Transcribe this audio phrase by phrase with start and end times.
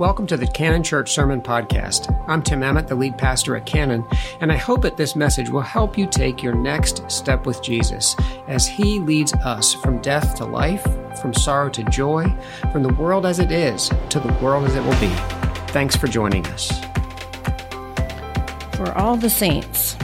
[0.00, 2.10] Welcome to the Canon Church Sermon Podcast.
[2.26, 4.02] I'm Tim Emmett, the lead pastor at Canon,
[4.40, 8.16] and I hope that this message will help you take your next step with Jesus
[8.48, 10.86] as He leads us from death to life,
[11.20, 12.34] from sorrow to joy,
[12.72, 15.14] from the world as it is to the world as it will be.
[15.70, 16.70] Thanks for joining us.
[18.76, 19.98] For all the saints.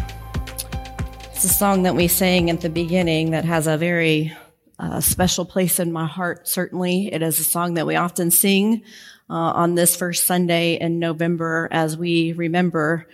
[1.33, 4.37] It's a song that we sang at the beginning that has a very
[4.79, 7.13] uh, special place in my heart, certainly.
[7.13, 8.83] It is a song that we often sing
[9.29, 13.07] uh, on this first Sunday in November as we remember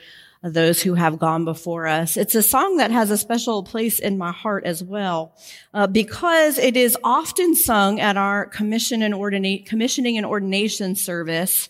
[0.43, 2.17] those who have gone before us.
[2.17, 5.37] It's a song that has a special place in my heart as well,
[5.73, 11.69] uh, because it is often sung at our commission and ordinate, commissioning and ordination service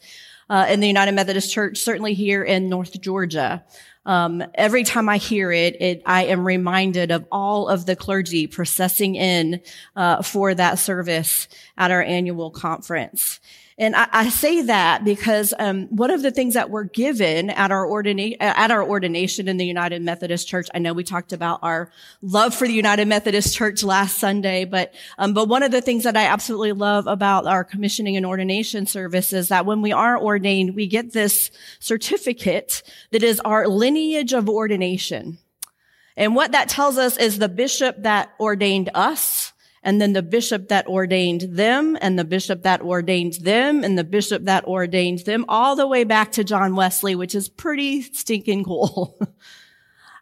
[0.48, 3.62] uh, in the United Methodist Church, certainly here in North Georgia.
[4.04, 8.46] Um, every time I hear it, it, I am reminded of all of the clergy
[8.46, 9.60] processing in
[9.94, 13.38] uh, for that service at our annual conference.
[13.78, 17.70] And I, I say that because um, one of the things that we're given at
[17.70, 21.60] our ordina- at our ordination in the United Methodist Church, I know we talked about
[21.62, 25.80] our love for the United Methodist Church last Sunday, but um, but one of the
[25.80, 29.92] things that I absolutely love about our commissioning and ordination service is that when we
[29.92, 35.38] are ordained, we get this certificate that is our lineage of ordination.
[36.16, 39.51] And what that tells us is the bishop that ordained us
[39.82, 44.04] and then the bishop that ordained them and the bishop that ordained them and the
[44.04, 48.64] bishop that ordained them all the way back to John Wesley, which is pretty stinking
[48.64, 49.18] cool.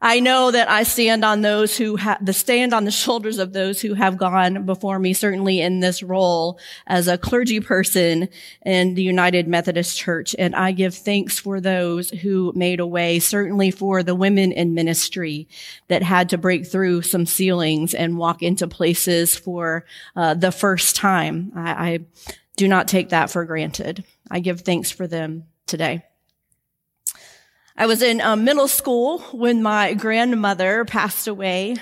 [0.03, 3.83] I know that I stand on those who the stand on the shoulders of those
[3.83, 8.31] who have gone before me, certainly in this role as a clergy person
[8.65, 10.35] in the United Methodist Church.
[10.39, 14.73] And I give thanks for those who made a way, certainly for the women in
[14.73, 15.49] ministry
[15.89, 19.85] that had to break through some ceilings and walk into places for
[20.17, 21.53] uh, the first time.
[21.55, 21.99] I, I
[22.57, 24.05] do not take that for granted.
[24.31, 26.05] I give thanks for them today.
[27.81, 31.77] I was in uh, middle school when my grandmother passed away,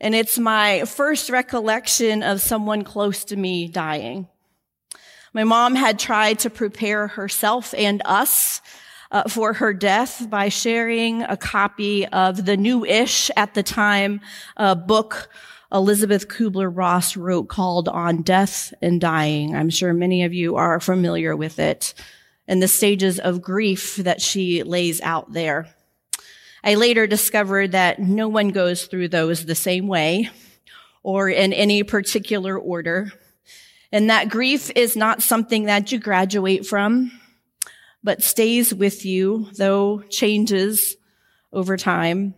[0.00, 4.26] and it's my first recollection of someone close to me dying.
[5.32, 8.60] My mom had tried to prepare herself and us
[9.12, 14.20] uh, for her death by sharing a copy of the new-ish at the time
[14.88, 15.30] book
[15.70, 19.54] Elisabeth Kubler-Ross wrote called On Death and Dying.
[19.54, 21.94] I'm sure many of you are familiar with it
[22.48, 25.68] and the stages of grief that she lays out there.
[26.64, 30.30] I later discovered that no one goes through those the same way
[31.04, 33.12] or in any particular order.
[33.92, 37.12] And that grief is not something that you graduate from,
[38.02, 40.96] but stays with you, though changes
[41.52, 42.34] over time.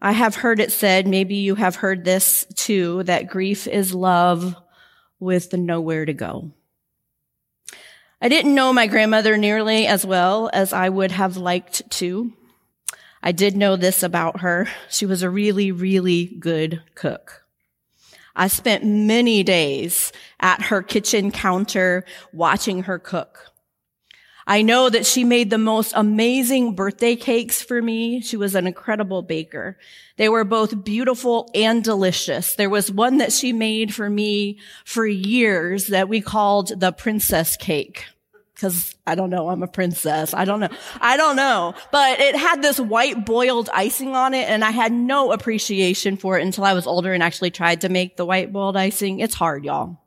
[0.00, 4.54] I have heard it said, maybe you have heard this too, that grief is love
[5.18, 6.52] with nowhere to go.
[8.20, 12.32] I didn't know my grandmother nearly as well as I would have liked to.
[13.22, 14.68] I did know this about her.
[14.88, 17.44] She was a really, really good cook.
[18.34, 23.50] I spent many days at her kitchen counter watching her cook.
[24.46, 28.20] I know that she made the most amazing birthday cakes for me.
[28.20, 29.76] She was an incredible baker.
[30.18, 32.54] They were both beautiful and delicious.
[32.54, 37.56] There was one that she made for me for years that we called the princess
[37.56, 38.04] cake.
[38.54, 40.32] Cause I don't know, I'm a princess.
[40.32, 40.70] I don't know.
[41.00, 41.74] I don't know.
[41.92, 46.38] But it had this white boiled icing on it and I had no appreciation for
[46.38, 49.18] it until I was older and actually tried to make the white boiled icing.
[49.18, 49.98] It's hard, y'all.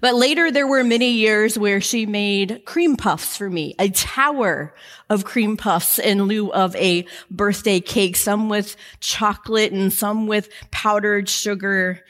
[0.00, 4.74] But later there were many years where she made cream puffs for me, a tower
[5.08, 10.48] of cream puffs in lieu of a birthday cake, some with chocolate and some with
[10.70, 12.00] powdered sugar.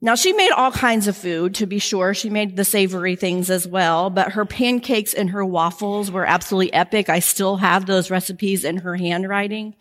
[0.00, 2.12] Now she made all kinds of food, to be sure.
[2.12, 6.72] She made the savory things as well, but her pancakes and her waffles were absolutely
[6.72, 7.08] epic.
[7.08, 9.74] I still have those recipes in her handwriting.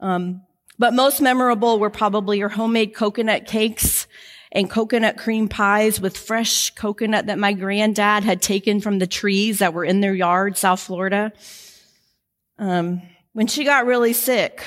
[0.00, 0.42] Um,
[0.78, 4.06] but most memorable were probably her homemade coconut cakes
[4.52, 9.58] and coconut cream pies with fresh coconut that my granddad had taken from the trees
[9.58, 11.32] that were in their yard, South Florida.
[12.58, 13.02] Um,
[13.32, 14.64] when she got really sick,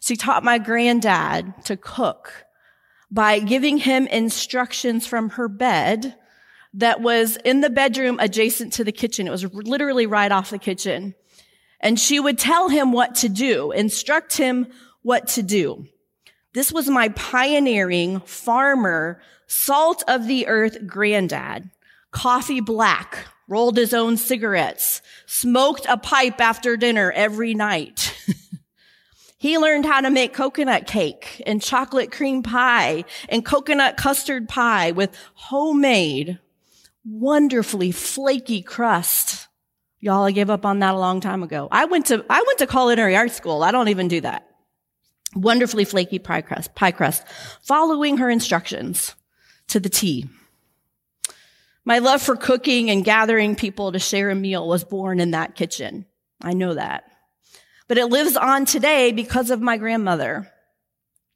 [0.00, 2.46] she taught my granddad to cook
[3.10, 6.16] by giving him instructions from her bed
[6.74, 9.26] that was in the bedroom adjacent to the kitchen.
[9.26, 11.14] It was literally right off the kitchen.
[11.80, 14.66] And she would tell him what to do, instruct him
[15.02, 15.86] what to do.
[16.56, 21.68] This was my pioneering farmer, salt of the earth granddad.
[22.12, 28.16] Coffee black, rolled his own cigarettes, smoked a pipe after dinner every night.
[29.36, 34.92] he learned how to make coconut cake and chocolate cream pie and coconut custard pie
[34.92, 36.38] with homemade
[37.04, 39.48] wonderfully flaky crust.
[40.00, 41.68] Y'all, I gave up on that a long time ago.
[41.70, 43.62] I went to, I went to culinary art school.
[43.62, 44.55] I don't even do that.
[45.36, 47.22] Wonderfully flaky pie crust, pie crust,
[47.62, 49.14] following her instructions
[49.68, 50.28] to the T.
[51.84, 55.54] My love for cooking and gathering people to share a meal was born in that
[55.54, 56.06] kitchen.
[56.40, 57.04] I know that.
[57.86, 60.50] But it lives on today because of my grandmother.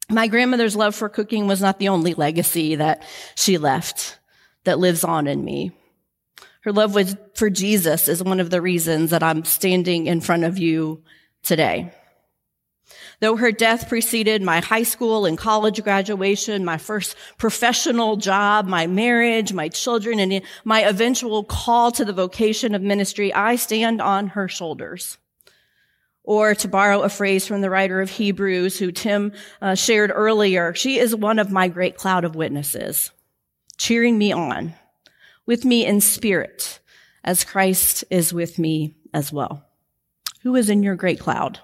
[0.08, 3.04] My grandmother's love for cooking was not the only legacy that
[3.36, 4.18] she left
[4.64, 5.72] that lives on in me.
[6.62, 6.96] Her love
[7.34, 11.04] for Jesus is one of the reasons that I'm standing in front of you
[11.42, 11.92] today.
[13.20, 18.86] Though her death preceded my high school and college graduation, my first professional job, my
[18.86, 24.28] marriage, my children, and my eventual call to the vocation of ministry, I stand on
[24.28, 25.18] her shoulders.
[26.22, 30.74] Or to borrow a phrase from the writer of Hebrews, who Tim uh, shared earlier,
[30.74, 33.10] she is one of my great cloud of witnesses,
[33.76, 34.74] cheering me on,
[35.46, 36.80] with me in spirit,
[37.24, 39.66] as Christ is with me as well.
[40.42, 41.60] Who is in your great cloud?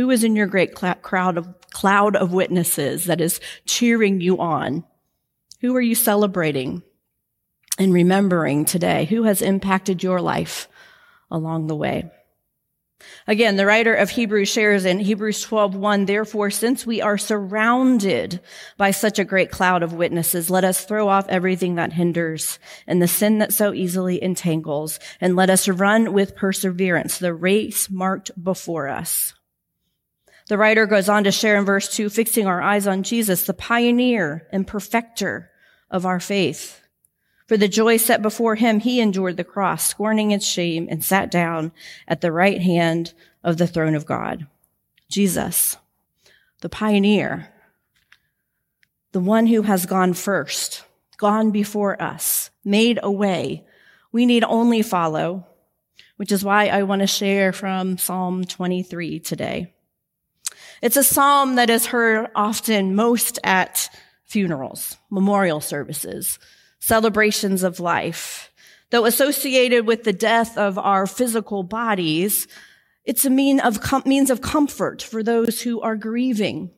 [0.00, 4.38] Who is in your great cl- crowd of cloud of witnesses that is cheering you
[4.40, 4.82] on?
[5.60, 6.82] Who are you celebrating
[7.78, 9.04] and remembering today?
[9.04, 10.70] Who has impacted your life
[11.30, 12.10] along the way?
[13.26, 18.40] Again, the writer of Hebrews shares in Hebrews 12:1, therefore, since we are surrounded
[18.78, 23.02] by such a great cloud of witnesses, let us throw off everything that hinders and
[23.02, 28.30] the sin that so easily entangles, and let us run with perseverance the race marked
[28.42, 29.34] before us.
[30.50, 33.54] The writer goes on to share in verse 2, fixing our eyes on Jesus, the
[33.54, 35.48] pioneer and perfecter
[35.92, 36.80] of our faith.
[37.46, 41.30] For the joy set before him, he endured the cross, scorning its shame, and sat
[41.30, 41.70] down
[42.08, 43.14] at the right hand
[43.44, 44.48] of the throne of God.
[45.08, 45.76] Jesus,
[46.62, 47.54] the pioneer,
[49.12, 50.82] the one who has gone first,
[51.16, 53.64] gone before us, made a way.
[54.10, 55.46] We need only follow,
[56.16, 59.74] which is why I want to share from Psalm 23 today.
[60.82, 63.90] It's a psalm that is heard often most at
[64.24, 66.38] funerals, memorial services,
[66.78, 68.50] celebrations of life.
[68.90, 72.48] Though associated with the death of our physical bodies,
[73.04, 76.70] it's a mean of com- means of comfort for those who are grieving,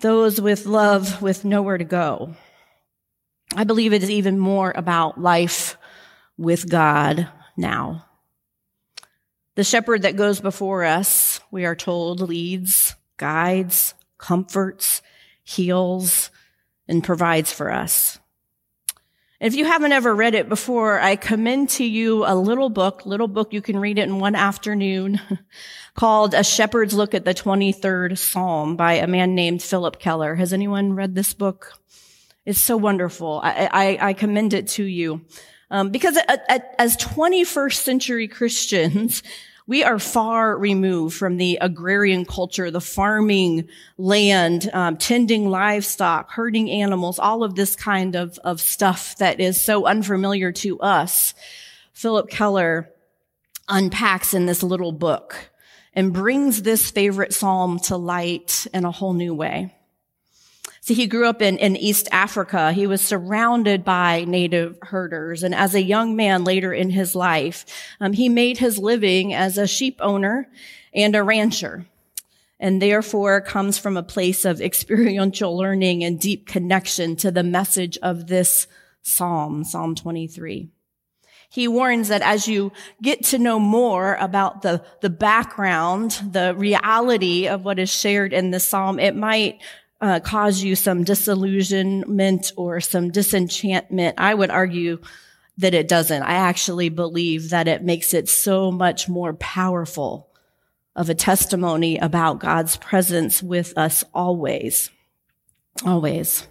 [0.00, 2.34] those with love with nowhere to go.
[3.54, 5.76] I believe it is even more about life
[6.38, 8.06] with God now.
[9.54, 15.02] The shepherd that goes before us, we are told, leads, guides, comforts,
[15.44, 16.30] heals,
[16.88, 18.18] and provides for us.
[19.38, 23.28] If you haven't ever read it before, I commend to you a little book, little
[23.28, 25.20] book, you can read it in one afternoon,
[25.94, 30.36] called A Shepherd's Look at the 23rd Psalm by a man named Phillip Keller.
[30.36, 31.78] Has anyone read this book?
[32.46, 33.40] It's so wonderful.
[33.42, 35.22] I, I, I commend it to you.
[35.70, 36.16] Um, because
[36.78, 39.22] as 21st century Christians,
[39.72, 43.66] we are far removed from the agrarian culture, the farming
[43.96, 49.64] land, um, tending livestock, herding animals, all of this kind of, of stuff that is
[49.64, 51.32] so unfamiliar to us.
[51.94, 52.90] Phillip Keller
[53.66, 55.50] unpacks in this little book
[55.94, 59.74] and brings this favorite psalm to light in a whole new way.
[60.84, 62.72] See, he grew up in, in East Africa.
[62.72, 65.44] He was surrounded by native herders.
[65.44, 67.64] And as a young man later in his life,
[68.00, 70.48] um, he made his living as a sheep owner
[70.92, 71.86] and a rancher.
[72.58, 77.96] And therefore comes from a place of experiential learning and deep connection to the message
[77.98, 78.66] of this
[79.02, 80.68] Psalm, Psalm 23.
[81.48, 87.46] He warns that as you get to know more about the, the background, the reality
[87.46, 89.60] of what is shared in the Psalm, it might
[90.02, 94.16] uh, cause you some disillusionment or some disenchantment.
[94.18, 95.00] I would argue
[95.58, 96.22] that it doesn't.
[96.22, 100.28] I actually believe that it makes it so much more powerful
[100.96, 104.90] of a testimony about God's presence with us always.
[105.86, 106.48] Always.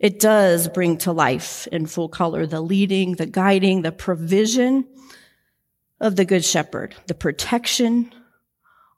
[0.00, 4.86] It does bring to life in full color the leading, the guiding, the provision
[6.00, 8.12] of the Good Shepherd, the protection,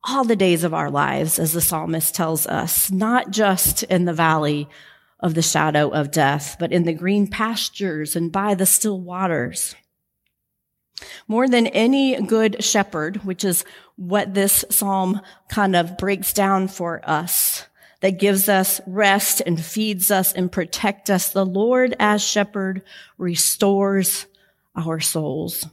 [0.07, 4.13] all the days of our lives, as the psalmist tells us, not just in the
[4.13, 4.69] valley
[5.21, 9.75] of the shadow of death, but in the green pastures and by the still waters.
[11.27, 13.65] More than any good shepherd, which is
[13.97, 17.65] what this psalm kind of breaks down for us,
[18.01, 22.83] that gives us rest and feeds us and protect us, the Lord as shepherd
[23.17, 24.27] restores
[24.77, 25.67] our souls.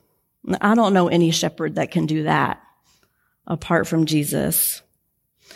[0.62, 2.62] I don't know any shepherd that can do that
[3.48, 4.82] apart from Jesus.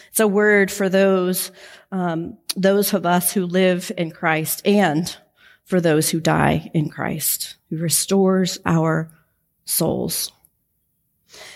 [0.10, 1.52] It's a word for those,
[1.92, 5.16] um, those of us who live in Christ and
[5.64, 9.12] for those who die in Christ, who restores our
[9.66, 10.32] souls.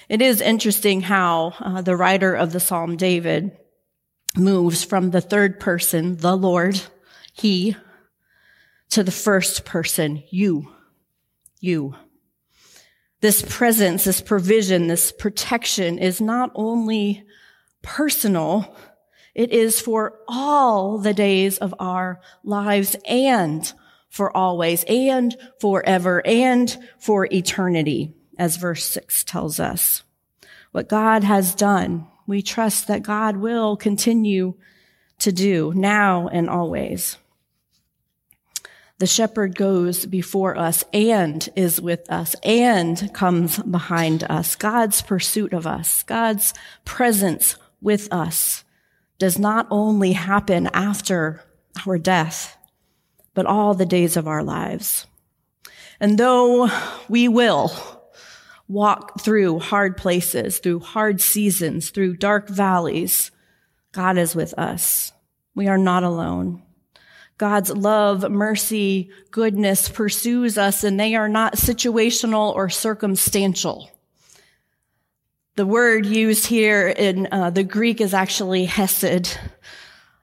[0.10, 3.56] It is interesting how uh, the writer of the Psalm, David,
[4.36, 6.82] moves from the third person, the Lord,
[7.34, 7.76] he,
[8.90, 10.74] to the first person, you,
[11.60, 11.96] you.
[13.22, 17.26] This presence, this provision, this protection is not only
[17.82, 18.76] personal,
[19.36, 23.72] it is for all the days of our lives and
[24.10, 30.04] for always and forever and for eternity, as verse 6 tells us.
[30.72, 34.56] What God has done, we trust that God will continue
[35.20, 37.18] to do now and always.
[39.00, 44.58] The shepherd goes before us and is with us and comes behind us.
[44.58, 46.54] God's pursuit of us, God's
[46.84, 48.66] presence with us
[49.18, 51.42] does not only happen after
[51.88, 52.58] our death,
[53.34, 55.08] but all the days of our lives.
[56.02, 56.70] And though
[57.08, 57.72] we will
[58.68, 63.32] walk through hard places, through hard seasons, through dark valleys,
[63.94, 65.14] God is with us.
[65.56, 66.64] We are not alone.
[67.40, 73.90] God's love, mercy, goodness pursues us and they are not situational or circumstantial.
[75.56, 79.38] The word used here in uh, the Greek is actually hesed,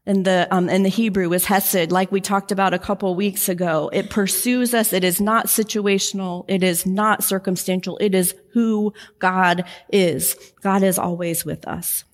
[0.04, 3.48] in the um, in the Hebrew is hesed, like we talked about a couple weeks
[3.48, 3.88] ago.
[3.94, 4.92] It pursues us.
[4.92, 6.44] It is not situational.
[6.48, 7.96] It is not circumstantial.
[7.96, 10.36] It is who God is.
[10.60, 12.04] God is always with us.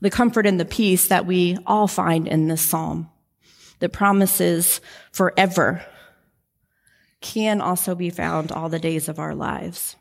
[0.00, 3.10] The comfort and the peace that we all find in this psalm
[3.80, 4.80] that promises
[5.12, 5.84] forever
[7.20, 9.96] can also be found all the days of our lives.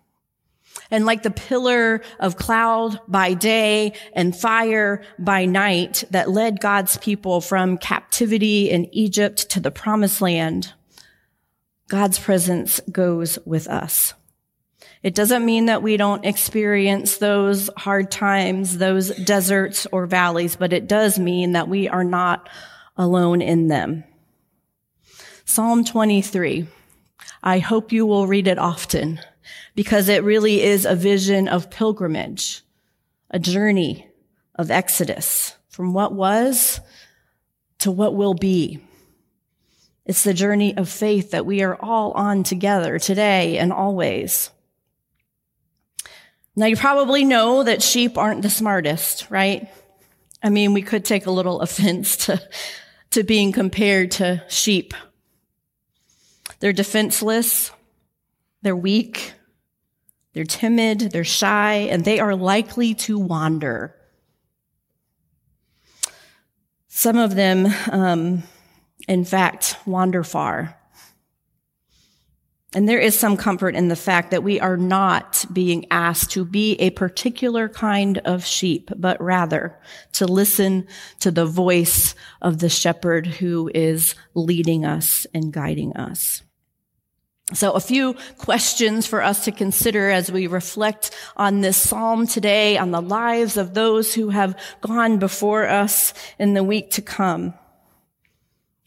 [0.91, 6.97] And like the pillar of cloud by day and fire by night that led God's
[6.97, 10.73] people from captivity in Egypt to the promised land,
[11.87, 14.13] God's presence goes with us.
[15.03, 20.73] It doesn't mean that we don't experience those hard times, those deserts or valleys, but
[20.73, 22.49] it does mean that we are not
[22.97, 24.03] alone in them.
[25.45, 26.67] Psalm 23.
[27.43, 29.19] I hope you will read it often
[29.75, 32.63] because it really is a vision of pilgrimage,
[33.29, 34.07] a journey
[34.55, 36.81] of exodus from what was
[37.79, 38.83] to what will be.
[40.05, 44.49] It's the journey of faith that we are all on together today and always.
[46.55, 49.69] Now you probably know that sheep aren't the smartest, right?
[50.41, 52.41] I mean, we could take a little offense to,
[53.11, 54.93] to being compared to sheep.
[56.59, 57.71] They're defenseless.
[58.61, 59.33] They're weak.
[60.37, 63.95] They're timid, they're shy, and they are likely to wander.
[66.87, 68.43] Some of them, um,
[69.07, 70.77] in fact, wander far.
[72.77, 76.45] And there is some comfort in the fact that we are not being asked to
[76.45, 79.79] be a particular kind of sheep, but rather
[80.13, 80.85] to listen
[81.21, 86.43] to the voice of the shepherd who is leading us and guiding us.
[87.55, 92.77] So a few questions for us to consider as we reflect on this psalm today,
[92.77, 97.55] on the lives of those who have gone before us in the week to come.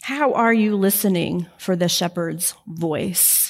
[0.02, 3.50] How are you listening for the shepherd's voice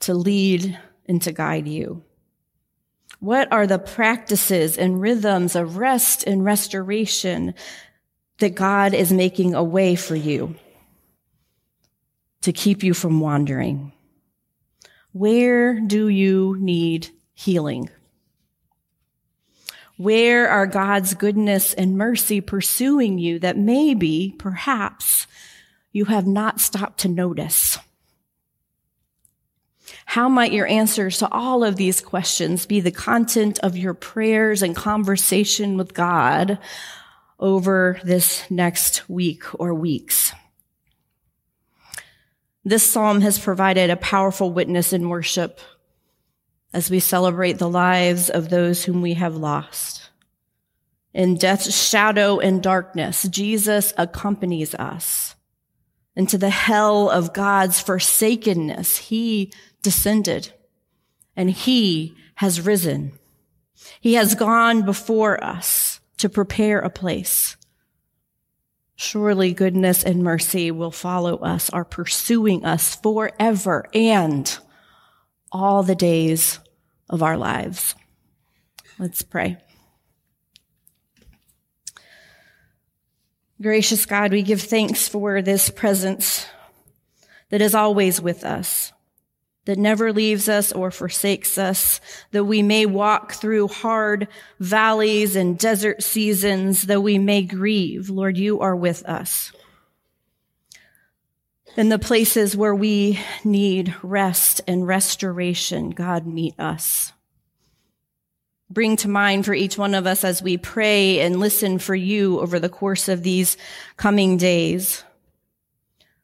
[0.00, 2.02] to lead and to guide you?
[3.20, 7.54] What are the practices and rhythms of rest and restoration
[8.38, 10.54] that God is making a way for you
[12.42, 13.92] to keep you from wandering?
[15.12, 17.90] Where do you need healing?
[19.96, 25.26] Where are God's goodness and mercy pursuing you that maybe, perhaps,
[25.90, 27.78] you have not stopped to notice?
[30.08, 34.62] How might your answers to all of these questions be the content of your prayers
[34.62, 36.58] and conversation with God
[37.38, 40.32] over this next week or weeks?
[42.64, 45.60] This psalm has provided a powerful witness in worship
[46.72, 50.08] as we celebrate the lives of those whom we have lost.
[51.12, 55.34] In death's shadow and darkness, Jesus accompanies us.
[56.18, 60.52] Into the hell of God's forsakenness, he descended
[61.36, 63.12] and he has risen.
[64.00, 67.56] He has gone before us to prepare a place.
[68.96, 74.58] Surely goodness and mercy will follow us, are pursuing us forever and
[75.52, 76.58] all the days
[77.08, 77.94] of our lives.
[78.98, 79.58] Let's pray.
[83.60, 86.46] Gracious God, we give thanks for this presence
[87.50, 88.92] that is always with us,
[89.64, 92.00] that never leaves us or forsakes us,
[92.30, 94.28] that we may walk through hard
[94.60, 98.08] valleys and desert seasons, though we may grieve.
[98.08, 99.50] Lord, you are with us.
[101.76, 107.12] In the places where we need rest and restoration, God, meet us.
[108.70, 112.40] Bring to mind for each one of us as we pray and listen for you
[112.40, 113.56] over the course of these
[113.96, 115.04] coming days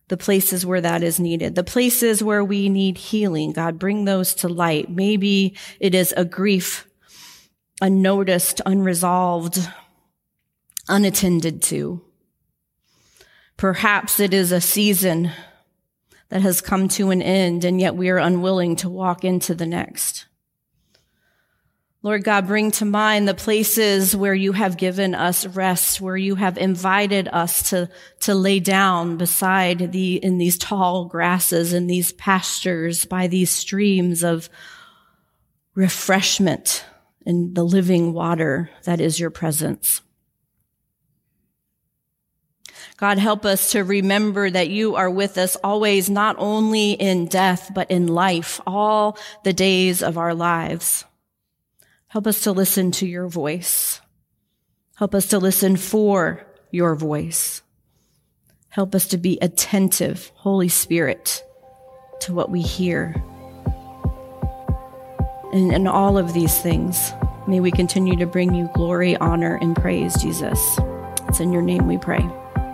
[0.08, 3.52] the places where that is needed, the places where we need healing.
[3.52, 4.90] God, bring those to light.
[4.90, 6.86] Maybe it is a grief
[7.80, 9.68] unnoticed, unresolved,
[10.88, 12.02] unattended to.
[13.56, 15.30] Perhaps it is a season
[16.28, 19.66] that has come to an end and yet we are unwilling to walk into the
[19.66, 20.26] next.
[22.04, 26.34] Lord God, bring to mind the places where you have given us rest, where you
[26.34, 27.88] have invited us to,
[28.20, 34.22] to lay down beside the, in these tall grasses, in these pastures, by these streams
[34.22, 34.50] of
[35.74, 36.84] refreshment
[37.24, 40.02] in the living water that is your presence.
[42.98, 47.70] God, help us to remember that you are with us always, not only in death,
[47.74, 51.06] but in life, all the days of our lives.
[52.14, 54.00] Help us to listen to your voice.
[54.94, 57.60] Help us to listen for your voice.
[58.68, 61.42] Help us to be attentive, Holy Spirit,
[62.20, 63.20] to what we hear.
[65.52, 67.12] And in all of these things,
[67.48, 70.60] may we continue to bring you glory, honor, and praise, Jesus.
[71.26, 72.24] It's in your name we pray.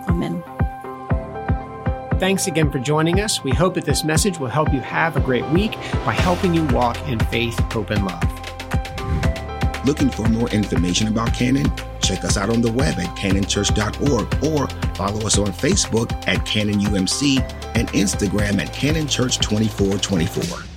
[0.07, 0.43] Amen.
[2.19, 3.43] Thanks again for joining us.
[3.43, 5.71] We hope that this message will help you have a great week
[6.05, 8.40] by helping you walk in faith, hope, and love.
[9.85, 11.71] Looking for more information about Canon?
[12.01, 17.39] Check us out on the web at canonchurch.org or follow us on Facebook at CanonUMC
[17.75, 20.70] and Instagram at CanonChurch2424.